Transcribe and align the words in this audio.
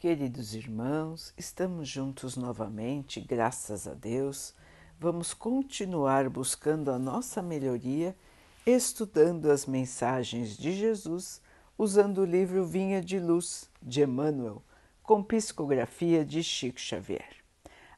Queridos 0.00 0.54
irmãos, 0.54 1.34
estamos 1.36 1.86
juntos 1.86 2.34
novamente, 2.34 3.20
graças 3.20 3.86
a 3.86 3.92
Deus. 3.92 4.54
Vamos 4.98 5.34
continuar 5.34 6.26
buscando 6.30 6.90
a 6.90 6.98
nossa 6.98 7.42
melhoria, 7.42 8.16
estudando 8.64 9.50
as 9.50 9.66
mensagens 9.66 10.56
de 10.56 10.72
Jesus, 10.72 11.42
usando 11.76 12.22
o 12.22 12.24
livro 12.24 12.64
Vinha 12.64 13.02
de 13.02 13.20
Luz 13.20 13.68
de 13.82 14.00
Emmanuel, 14.00 14.62
com 15.02 15.22
psicografia 15.22 16.24
de 16.24 16.42
Chico 16.42 16.80
Xavier. 16.80 17.36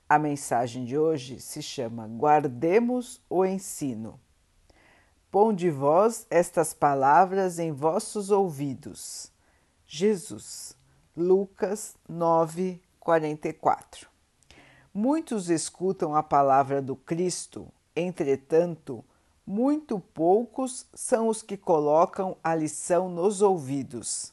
A 0.08 0.18
mensagem 0.18 0.84
de 0.84 0.98
hoje 0.98 1.38
se 1.38 1.62
chama 1.62 2.08
Guardemos 2.08 3.22
o 3.30 3.44
ensino. 3.44 4.18
Ponde 5.30 5.70
vós 5.70 6.26
estas 6.28 6.74
palavras 6.74 7.60
em 7.60 7.70
vossos 7.70 8.32
ouvidos. 8.32 9.30
Jesus 9.86 10.81
Lucas 11.14 11.94
9, 12.08 12.80
44. 12.98 14.08
Muitos 14.94 15.50
escutam 15.50 16.16
a 16.16 16.22
palavra 16.22 16.80
do 16.80 16.96
Cristo, 16.96 17.68
entretanto, 17.94 19.04
muito 19.46 20.00
poucos 20.00 20.86
são 20.94 21.28
os 21.28 21.42
que 21.42 21.54
colocam 21.54 22.38
a 22.42 22.54
lição 22.54 23.10
nos 23.10 23.42
ouvidos. 23.42 24.32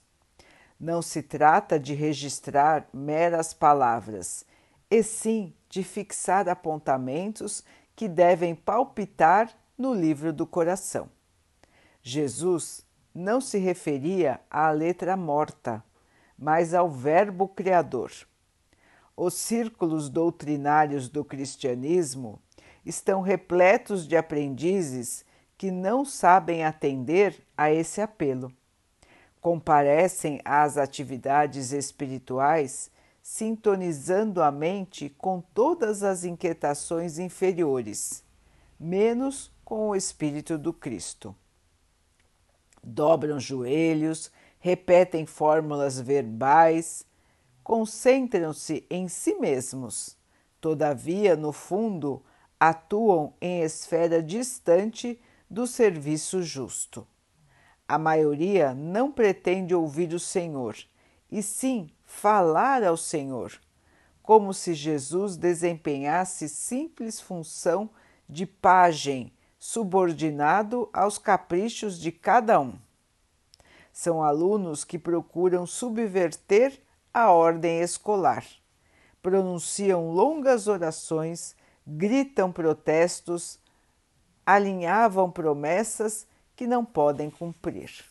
Não 0.79 1.01
se 1.01 1.21
trata 1.21 1.77
de 1.77 1.93
registrar 1.93 2.87
meras 2.93 3.53
palavras, 3.53 4.45
e 4.89 5.03
sim 5.03 5.53
de 5.67 5.83
fixar 5.83 6.47
apontamentos 6.47 7.61
que 7.93 8.07
devem 8.07 8.55
palpitar 8.55 9.51
no 9.77 9.93
livro 9.93 10.31
do 10.31 10.47
coração. 10.47 11.09
Jesus 12.01 12.85
não 13.13 13.41
se 13.41 13.57
referia 13.57 14.39
à 14.49 14.71
letra 14.71 15.17
morta 15.17 15.83
mas 16.39 16.73
ao 16.73 16.89
Verbo 16.89 17.47
Criador. 17.47 18.11
Os 19.15 19.33
círculos 19.33 20.09
doutrinários 20.09 21.09
do 21.09 21.25
cristianismo 21.25 22.39
estão 22.85 23.21
repletos 23.21 24.07
de 24.07 24.15
aprendizes 24.15 25.25
que 25.57 25.69
não 25.69 26.05
sabem 26.05 26.63
atender 26.63 27.45
a 27.57 27.69
esse 27.69 27.99
apelo. 27.99 28.49
Comparecem 29.41 30.39
às 30.45 30.77
atividades 30.77 31.73
espirituais 31.73 32.89
sintonizando 33.21 34.41
a 34.41 34.49
mente 34.51 35.09
com 35.09 35.41
todas 35.53 36.01
as 36.01 36.23
inquietações 36.23 37.19
inferiores, 37.19 38.23
menos 38.79 39.51
com 39.63 39.89
o 39.89 39.95
Espírito 39.95 40.57
do 40.57 40.73
Cristo. 40.73 41.35
Dobram 42.81 43.39
joelhos, 43.39 44.31
repetem 44.59 45.25
fórmulas 45.25 45.99
verbais, 45.99 47.05
concentram-se 47.63 48.85
em 48.89 49.07
si 49.07 49.35
mesmos. 49.35 50.17
Todavia, 50.59 51.35
no 51.35 51.51
fundo, 51.51 52.21
atuam 52.59 53.33
em 53.39 53.61
esfera 53.61 54.21
distante 54.21 55.19
do 55.49 55.65
serviço 55.65 56.43
justo. 56.43 57.07
A 57.87 57.97
maioria 57.97 58.73
não 58.73 59.11
pretende 59.11 59.73
ouvir 59.73 60.13
o 60.13 60.19
Senhor, 60.19 60.75
e 61.31 61.41
sim 61.41 61.89
falar 62.03 62.83
ao 62.83 62.97
Senhor, 62.97 63.53
como 64.21 64.53
se 64.53 64.73
Jesus 64.73 65.37
desempenhasse 65.37 66.49
simples 66.49 67.19
função 67.19 67.89
de 68.27 68.45
pajem 68.45 69.31
subordinado 69.57 70.89
aos 70.93 71.17
caprichos 71.17 71.99
de 71.99 72.11
cada 72.11 72.59
um. 72.59 72.77
São 73.91 74.23
alunos 74.23 74.83
que 74.83 74.97
procuram 74.97 75.65
subverter 75.65 76.81
a 77.13 77.31
ordem 77.31 77.79
escolar. 77.79 78.45
Pronunciam 79.21 80.11
longas 80.11 80.67
orações, 80.67 81.55
gritam 81.85 82.51
protestos, 82.51 83.59
alinhavam 84.45 85.29
promessas 85.29 86.25
que 86.55 86.65
não 86.65 86.83
podem 86.85 87.29
cumprir. 87.29 88.05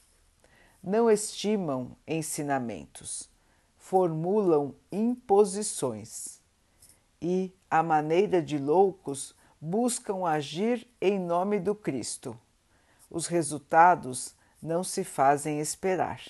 Não 0.83 1.11
estimam 1.11 1.97
ensinamentos, 2.07 3.29
formulam 3.77 4.75
imposições 4.93 6.41
e, 7.21 7.53
à 7.71 7.83
maneira 7.83 8.41
de 8.41 8.59
loucos, 8.59 9.35
buscam 9.61 10.25
agir 10.25 10.87
em 11.01 11.19
nome 11.19 11.59
do 11.59 11.75
Cristo. 11.75 12.39
Os 13.11 13.27
resultados 13.27 14.35
não 14.63 14.83
se 14.83 15.05
fazem 15.05 15.61
esperar. 15.61 16.21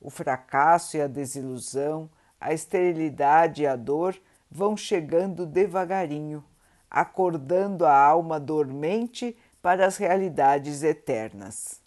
O 0.00 0.10
fracasso 0.10 0.96
e 0.96 1.00
a 1.00 1.06
desilusão, 1.06 2.10
a 2.40 2.52
esterilidade 2.52 3.62
e 3.62 3.66
a 3.66 3.76
dor 3.76 4.16
vão 4.50 4.76
chegando 4.76 5.46
devagarinho, 5.46 6.44
acordando 6.90 7.84
a 7.84 7.96
alma 7.96 8.38
dormente 8.38 9.36
para 9.60 9.86
as 9.86 9.96
realidades 9.96 10.82
eternas. 10.82 11.80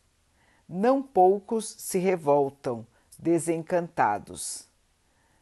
Não 0.67 1.01
poucos 1.01 1.75
se 1.77 1.97
revoltam, 1.97 2.85
desencantados. 3.17 4.67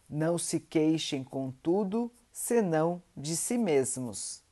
Não 0.08 0.38
se 0.38 0.60
queixem, 0.60 1.24
contudo, 1.24 2.12
senão 2.32 3.02
de 3.18 3.36
si 3.36 3.58
mesmos. 3.58 4.44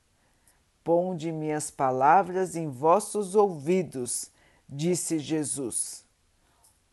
Ponde 0.82 1.30
minhas 1.30 1.70
palavras 1.70 2.56
em 2.56 2.68
vossos 2.68 3.34
ouvidos 3.34 4.30
disse 4.68 5.18
Jesus. 5.18 6.04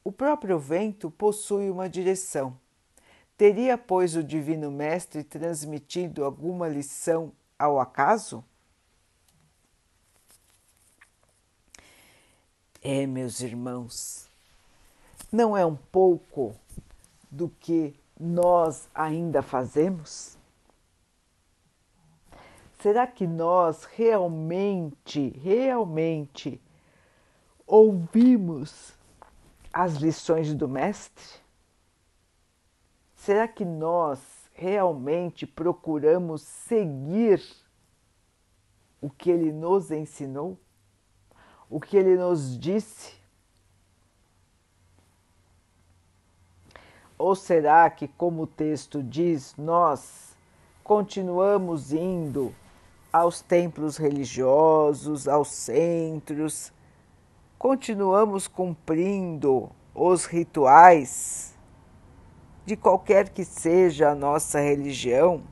O 0.04 0.12
próprio 0.12 0.58
vento 0.58 1.12
possui 1.12 1.70
uma 1.70 1.90
direção. 1.90 2.58
Teria, 3.38 3.78
pois, 3.78 4.16
o 4.16 4.24
Divino 4.24 4.72
Mestre 4.72 5.24
transmitido 5.24 6.24
alguma 6.24 6.68
lição 6.68 7.32
ao 7.58 7.80
acaso? 7.80 8.44
É, 12.84 13.06
meus 13.06 13.42
irmãos, 13.42 14.28
não 15.32 15.56
é 15.56 15.66
um 15.66 15.76
pouco 15.76 16.56
do 17.30 17.48
que 17.48 17.96
nós 18.20 18.90
ainda 18.94 19.42
fazemos? 19.42 20.38
Será 22.82 23.06
que 23.06 23.28
nós 23.28 23.84
realmente, 23.84 25.30
realmente 25.44 26.60
ouvimos 27.72 28.94
as 29.72 29.94
lições 29.94 30.54
do 30.54 30.68
Mestre? 30.68 31.24
Será 33.16 33.48
que 33.48 33.64
nós 33.64 34.20
realmente 34.54 35.48
procuramos 35.48 36.42
seguir 36.42 37.42
o 39.00 39.10
que 39.10 39.32
ele 39.32 39.54
nos 39.54 39.90
ensinou? 39.90 40.58
O 41.70 41.80
que 41.80 41.96
ele 41.96 42.18
nos 42.18 42.60
disse? 42.60 43.14
Ou 47.18 47.34
será 47.36 47.90
que, 47.90 48.06
como 48.06 48.44
o 48.44 48.48
texto 48.48 49.02
diz, 49.02 49.56
nós 49.56 50.36
continuamos 50.84 51.94
indo 51.94 52.54
aos 53.14 53.40
templos 53.40 53.96
religiosos, 53.96 55.26
aos 55.26 55.48
centros, 55.48 56.74
continuamos 57.62 58.48
cumprindo 58.48 59.70
os 59.94 60.26
rituais 60.26 61.56
de 62.66 62.76
qualquer 62.76 63.30
que 63.30 63.46
seja 63.46 64.10
a 64.10 64.16
nossa 64.16 64.60
religião 64.60 65.44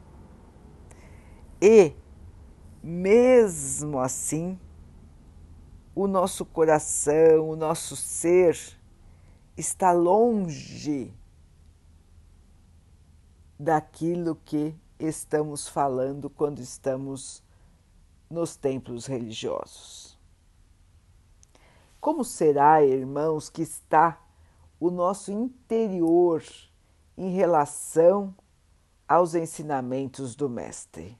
e, 1.62 1.94
mesmo 2.82 4.00
assim, 4.00 4.60
o 5.94 6.08
nosso 6.08 6.44
coração, 6.44 7.48
o 7.48 7.56
nosso 7.56 7.96
ser 7.96 8.58
está 9.56 9.92
longe 9.92 11.14
daquilo 13.60 14.36
que 14.36 14.74
estamos 15.00 15.68
falando 15.68 16.28
quando 16.28 16.58
estamos 16.58 17.44
nos 18.28 18.56
templos 18.56 19.06
religiosos. 19.06 20.19
Como 22.00 22.24
será, 22.24 22.82
irmãos, 22.82 23.50
que 23.50 23.62
está 23.62 24.22
o 24.80 24.90
nosso 24.90 25.32
interior 25.32 26.42
em 27.18 27.32
relação 27.32 28.34
aos 29.06 29.36
ensinamentos 29.36 30.34
do 30.34 30.50
Mestre? 30.50 31.20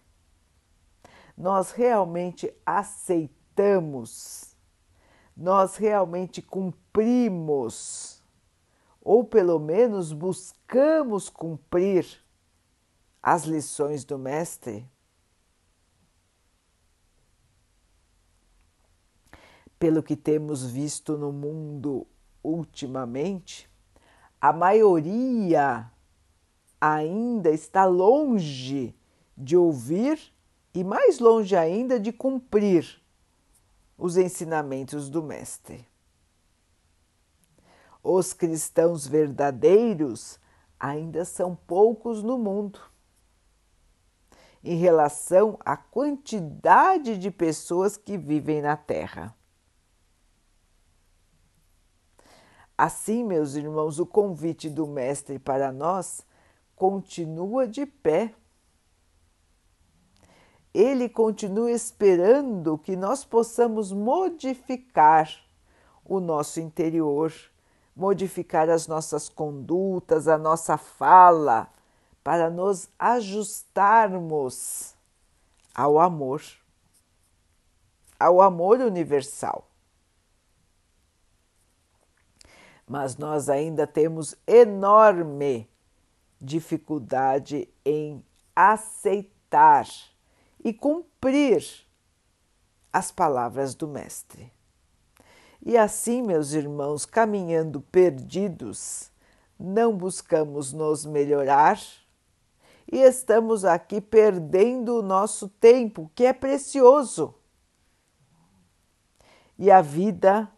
Nós 1.38 1.72
realmente 1.72 2.54
aceitamos, 2.66 4.56
nós 5.36 5.76
realmente 5.76 6.42
cumprimos, 6.42 8.24
ou 9.02 9.26
pelo 9.26 9.60
menos 9.60 10.14
buscamos 10.14 11.28
cumprir 11.30 12.06
as 13.22 13.44
lições 13.44 14.06
do 14.06 14.18
Mestre? 14.18 14.90
Pelo 19.80 20.04
que 20.04 20.16
temos 20.16 20.66
visto 20.66 21.18
no 21.18 21.32
mundo 21.32 22.06
ultimamente, 22.44 23.70
a 24.40 24.52
maioria 24.52 25.90
ainda 26.80 27.50
está 27.50 27.86
longe 27.86 28.94
de 29.38 29.56
ouvir 29.56 30.20
e 30.74 30.84
mais 30.84 31.20
longe 31.20 31.56
ainda 31.56 32.00
de 32.00 32.12
cumprir 32.12 33.02
os 33.98 34.18
ensinamentos 34.18 35.10
do 35.10 35.24
Mestre. 35.24 35.88
Os 38.04 38.34
cristãos 38.34 39.08
verdadeiros 39.08 40.40
ainda 40.80 41.26
são 41.26 41.56
poucos 41.56 42.22
no 42.22 42.38
mundo 42.38 42.80
em 44.64 44.76
relação 44.76 45.58
à 45.64 45.78
quantidade 45.78 47.18
de 47.18 47.32
pessoas 47.32 47.96
que 47.96 48.18
vivem 48.18 48.62
na 48.62 48.76
Terra. 48.76 49.36
Assim, 52.82 53.26
meus 53.26 53.56
irmãos, 53.56 54.00
o 54.00 54.06
convite 54.06 54.70
do 54.70 54.88
Mestre 54.88 55.38
para 55.38 55.70
nós 55.70 56.26
continua 56.78 57.68
de 57.68 57.86
pé. 57.86 58.34
Ele 60.74 61.10
continua 61.10 61.70
esperando 61.70 62.78
que 62.78 62.96
nós 62.96 63.26
possamos 63.26 63.92
modificar 63.92 65.30
o 66.06 66.22
nosso 66.22 66.62
interior, 66.62 67.34
modificar 67.94 68.70
as 68.70 68.88
nossas 68.88 69.28
condutas, 69.28 70.30
a 70.30 70.38
nossa 70.38 70.78
fala, 70.78 71.68
para 72.24 72.50
nos 72.50 72.88
ajustarmos 72.98 74.96
ao 75.76 76.00
amor, 76.00 76.42
ao 78.18 78.40
amor 78.40 78.80
universal. 78.80 79.69
Mas 82.90 83.16
nós 83.18 83.50
ainda 83.50 83.86
temos 83.86 84.36
enorme 84.48 85.70
dificuldade 86.42 87.70
em 87.86 88.26
aceitar 88.56 89.88
e 90.64 90.74
cumprir 90.74 91.64
as 92.92 93.12
palavras 93.12 93.76
do 93.76 93.88
Mestre. 93.88 94.52
E 95.64 95.78
assim, 95.78 96.24
meus 96.24 96.54
irmãos, 96.54 97.06
caminhando 97.06 97.80
perdidos, 97.80 99.12
não 99.60 99.96
buscamos 99.96 100.74
nos 100.74 101.06
melhorar 101.06 101.80
e 102.92 102.98
estamos 102.98 103.66
aqui 103.66 104.02
perdendo 104.02 104.98
o 104.98 105.04
nosso 105.04 105.48
tempo, 105.48 106.10
que 106.16 106.26
é 106.26 106.34
precioso. 106.34 107.36
E 109.60 109.70
a 109.70 109.80
vida, 109.80 110.50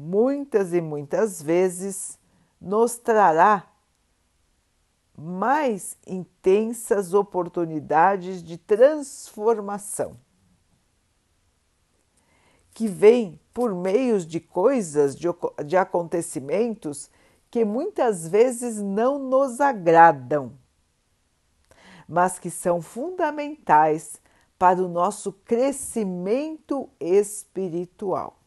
muitas 0.00 0.72
e 0.72 0.80
muitas 0.80 1.42
vezes, 1.42 2.18
nos 2.58 2.96
trará 2.96 3.70
mais 5.14 5.98
intensas 6.06 7.12
oportunidades 7.12 8.42
de 8.42 8.56
transformação, 8.56 10.16
que 12.72 12.88
vêm 12.88 13.38
por 13.52 13.74
meios 13.74 14.26
de 14.26 14.40
coisas, 14.40 15.14
de, 15.14 15.28
de 15.66 15.76
acontecimentos 15.76 17.10
que 17.50 17.62
muitas 17.62 18.26
vezes 18.26 18.80
não 18.80 19.18
nos 19.18 19.60
agradam, 19.60 20.54
mas 22.08 22.38
que 22.38 22.50
são 22.50 22.80
fundamentais 22.80 24.20
para 24.58 24.82
o 24.82 24.88
nosso 24.88 25.32
crescimento 25.32 26.88
espiritual. 26.98 28.39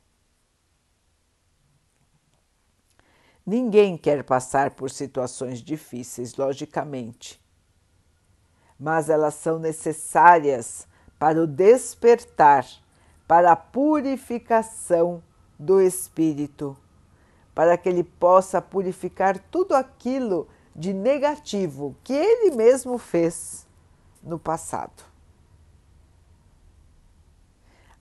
Ninguém 3.45 3.98
quer 3.98 4.24
passar 4.24 4.72
por 4.72 4.90
situações 4.90 5.62
difíceis, 5.62 6.38
logicamente, 6.38 7.44
mas 8.80 9.10
elas 9.10 9.34
são 9.34 9.60
necessárias 9.60 10.88
para 11.19 11.42
o 11.42 11.48
despertar, 11.48 12.66
para 13.28 13.51
a 13.51 13.56
purificação 13.56 15.22
do 15.60 15.81
espírito, 15.81 16.78
para 17.54 17.78
que 17.78 17.90
ele 17.90 18.04
possa 18.04 18.62
purificar 18.62 19.38
tudo 19.38 19.75
aquilo 19.75 20.48
de 20.74 20.94
negativo 20.94 21.98
que 22.01 22.13
ele 22.13 22.56
mesmo 22.56 22.98
fez 22.98 23.68
no 24.24 24.39
passado. 24.39 25.04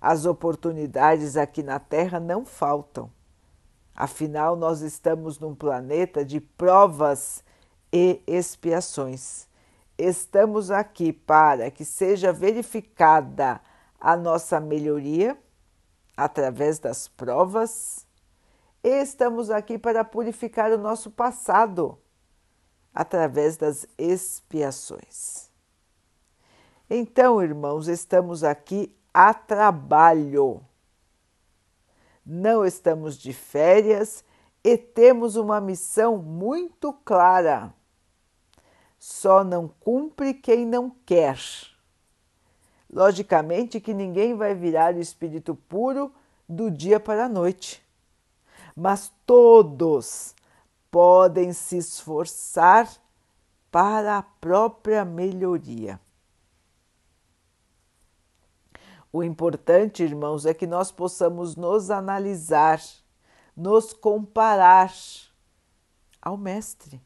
As 0.01 0.25
oportunidades 0.25 1.37
aqui 1.37 1.65
na 1.65 1.81
Terra 1.81 2.21
não 2.21 2.45
faltam 2.45 3.11
Afinal, 3.95 4.57
nós 4.57 4.81
estamos 4.81 5.39
num 5.39 5.55
planeta 5.55 6.25
de 6.25 6.41
provas 6.41 7.45
e 7.93 8.23
expiações. 8.27 9.47
Estamos 9.99 10.71
aqui 10.71 11.13
para 11.13 11.71
que 11.71 11.85
seja 11.85 12.33
verificada 12.33 13.61
a 14.01 14.17
nossa 14.17 14.59
melhoria 14.59 15.37
através 16.17 16.79
das 16.79 17.07
provas 17.07 18.07
e 18.83 18.89
estamos 18.89 19.51
aqui 19.51 19.79
para 19.79 20.05
purificar 20.05 20.73
o 20.73 20.79
nosso 20.79 21.11
passado 21.11 21.99
através 22.93 23.57
das 23.57 23.87
expiações. 23.97 25.51
Então, 26.91 27.43
irmãos, 27.43 27.87
estamos 27.89 28.43
aqui 28.43 28.95
a 29.15 29.33
trabalho 29.33 30.61
não 32.25 32.65
estamos 32.65 33.19
de 33.19 33.33
férias 33.33 34.25
e 34.63 34.77
temos 34.77 35.37
uma 35.37 35.61
missão 35.61 36.17
muito 36.17 36.93
clara. 37.05 37.75
Só 38.99 39.43
não 39.43 39.69
cumpre 39.69 40.33
quem 40.33 40.65
não 40.65 40.91
quer. 41.05 41.39
Logicamente 42.89 43.81
que 43.81 43.93
ninguém 43.93 44.37
vai 44.37 44.55
virar 44.55 44.95
o 44.95 45.01
espírito 45.01 45.55
puro 45.55 46.13
do 46.49 46.71
dia 46.71 47.01
para 47.01 47.25
a 47.25 47.29
noite, 47.29 47.83
mas 48.77 49.13
todos 49.27 50.35
podem 50.91 51.53
se 51.53 51.79
esforçar 51.79 52.89
para 53.71 54.19
a 54.19 54.23
própria 54.23 55.05
melhoria. 55.05 55.99
O 59.13 59.23
importante, 59.23 60.03
irmãos, 60.03 60.47
é 60.47 60.55
que 60.55 60.67
nós 60.67 60.91
possamos 60.91 61.55
nos 61.55 61.91
analisar, 61.91 62.81
nos 63.55 63.93
comparar 63.93 64.91
ao 66.21 66.39
Mestre. 66.39 66.99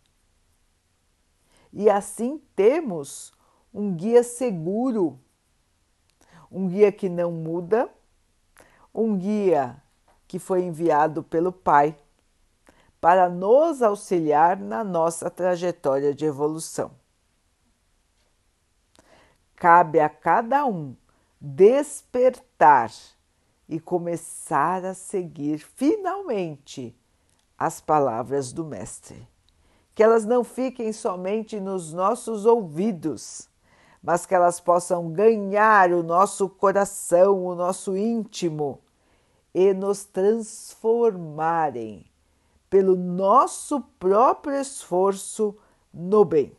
E 1.73 1.91
assim 1.91 2.41
temos 2.55 3.33
um 3.75 3.93
guia 3.93 4.23
seguro, 4.23 5.19
um 6.49 6.69
guia 6.69 6.93
que 6.93 7.09
não 7.09 7.33
muda, 7.33 7.91
um 8.95 9.19
guia 9.19 9.83
que 10.29 10.39
foi 10.39 10.63
enviado 10.63 11.25
pelo 11.25 11.51
Pai 11.51 11.97
para 13.01 13.29
nos 13.29 13.83
auxiliar 13.83 14.59
na 14.59 14.85
nossa 14.85 15.29
trajetória 15.29 16.15
de 16.15 16.25
evolução. 16.25 16.93
Cabe 19.57 19.99
a 19.99 20.09
cada 20.09 20.65
um 20.67 20.95
despertar 21.47 22.91
e 23.69 23.79
começar 23.79 24.85
a 24.85 24.95
seguir 24.95 25.59
finalmente 25.59 26.93
as 27.57 27.81
palavras 27.81 28.53
do 28.53 28.65
Mestre. 28.65 29.29
Que 29.95 30.03
elas 30.03 30.25
não 30.25 30.43
fiquem 30.43 30.93
somente 30.93 31.61
nos 31.61 31.93
nossos 31.93 32.45
ouvidos, 32.45 33.49
mas 34.03 34.27
que 34.27 34.35
elas 34.35 34.59
possam 34.59 35.13
ganhar 35.13 35.93
o 35.93 36.03
nosso 36.03 36.49
coração, 36.49 37.47
o 37.47 37.55
nosso 37.55 37.97
íntimo 37.97 38.81
e 39.55 39.73
nos 39.73 40.05
transformarem 40.05 42.05
pelo 42.69 42.97
nosso 42.97 43.81
próprio 44.01 44.61
esforço 44.61 45.57
no 45.95 46.25
bem. 46.25 46.53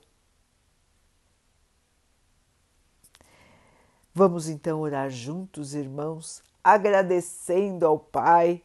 Vamos 4.20 4.50
então 4.50 4.82
orar 4.82 5.12
juntos, 5.12 5.76
irmãos, 5.76 6.42
agradecendo 6.64 7.86
ao 7.86 8.00
Pai 8.00 8.64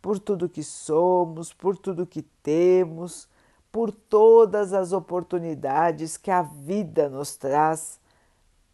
por 0.00 0.16
tudo 0.16 0.48
que 0.48 0.62
somos, 0.62 1.52
por 1.52 1.76
tudo 1.76 2.06
que 2.06 2.22
temos, 2.22 3.28
por 3.72 3.90
todas 3.90 4.72
as 4.72 4.92
oportunidades 4.92 6.16
que 6.16 6.30
a 6.30 6.42
vida 6.42 7.08
nos 7.08 7.34
traz 7.34 7.98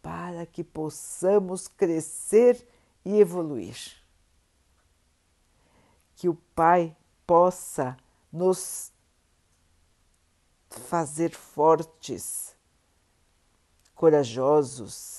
para 0.03 0.45
que 0.45 0.63
possamos 0.63 1.67
crescer 1.67 2.63
e 3.03 3.19
evoluir. 3.19 3.75
Que 6.15 6.29
o 6.29 6.35
Pai 6.53 6.95
possa 7.25 7.97
nos 8.31 8.91
fazer 10.69 11.31
fortes, 11.31 12.55
corajosos, 13.95 15.18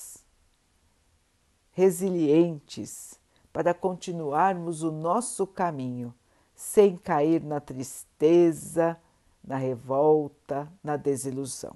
resilientes 1.81 3.19
para 3.51 3.73
continuarmos 3.73 4.83
o 4.83 4.91
nosso 4.91 5.47
caminho 5.47 6.13
sem 6.53 6.95
cair 6.95 7.43
na 7.43 7.59
tristeza, 7.59 8.95
na 9.43 9.57
revolta, 9.57 10.71
na 10.83 10.95
desilusão. 10.95 11.73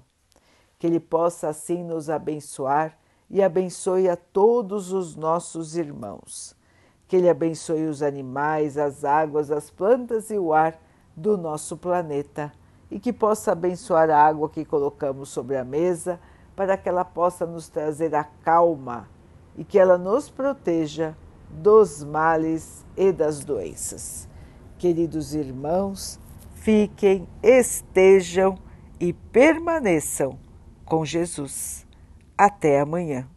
Que 0.78 0.86
Ele 0.86 1.00
possa 1.00 1.48
assim 1.48 1.82
nos 1.82 2.08
abençoar 2.08 2.96
e 3.28 3.42
abençoe 3.42 4.08
a 4.08 4.14
todos 4.14 4.92
os 4.92 5.16
nossos 5.16 5.76
irmãos. 5.76 6.54
Que 7.08 7.16
Ele 7.16 7.28
abençoe 7.28 7.86
os 7.86 8.00
animais, 8.00 8.78
as 8.78 9.04
águas, 9.04 9.50
as 9.50 9.70
plantas 9.70 10.30
e 10.30 10.38
o 10.38 10.52
ar 10.52 10.80
do 11.16 11.36
nosso 11.36 11.76
planeta 11.76 12.52
e 12.88 13.00
que 13.00 13.12
possa 13.12 13.50
abençoar 13.50 14.08
a 14.08 14.24
água 14.24 14.48
que 14.48 14.64
colocamos 14.64 15.30
sobre 15.30 15.56
a 15.56 15.64
mesa 15.64 16.20
para 16.54 16.76
que 16.76 16.88
ela 16.88 17.04
possa 17.04 17.44
nos 17.44 17.68
trazer 17.68 18.14
a 18.14 18.22
calma 18.22 19.15
e 19.56 19.64
que 19.64 19.78
ela 19.78 19.96
nos 19.96 20.28
proteja 20.28 21.16
dos 21.50 22.04
males 22.04 22.84
e 22.96 23.12
das 23.12 23.44
doenças. 23.44 24.28
Queridos 24.78 25.34
irmãos, 25.34 26.20
fiquem, 26.54 27.26
estejam 27.42 28.58
e 29.00 29.12
permaneçam 29.12 30.38
com 30.84 31.04
Jesus. 31.04 31.86
Até 32.36 32.80
amanhã. 32.80 33.28